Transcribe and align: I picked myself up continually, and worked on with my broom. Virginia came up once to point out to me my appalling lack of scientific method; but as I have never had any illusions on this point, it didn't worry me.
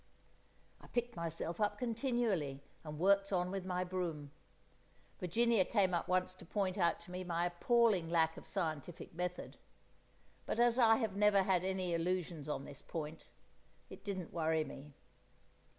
I 0.81 0.87
picked 0.87 1.15
myself 1.15 1.61
up 1.61 1.77
continually, 1.77 2.63
and 2.83 2.97
worked 2.97 3.31
on 3.31 3.51
with 3.51 3.67
my 3.67 3.83
broom. 3.83 4.31
Virginia 5.19 5.63
came 5.63 5.93
up 5.93 6.07
once 6.07 6.33
to 6.33 6.43
point 6.43 6.75
out 6.75 6.99
to 7.01 7.11
me 7.11 7.23
my 7.23 7.45
appalling 7.45 8.09
lack 8.09 8.35
of 8.35 8.47
scientific 8.47 9.13
method; 9.13 9.57
but 10.47 10.59
as 10.59 10.79
I 10.79 10.95
have 10.95 11.15
never 11.15 11.43
had 11.43 11.63
any 11.63 11.93
illusions 11.93 12.49
on 12.49 12.65
this 12.65 12.81
point, 12.81 13.25
it 13.91 14.03
didn't 14.03 14.33
worry 14.33 14.63
me. 14.63 14.95